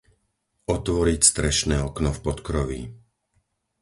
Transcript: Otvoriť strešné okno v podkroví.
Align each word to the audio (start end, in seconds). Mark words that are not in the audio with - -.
Otvoriť 0.75 1.21
strešné 1.31 1.77
okno 1.89 2.09
v 2.13 2.19
podkroví. 2.27 2.81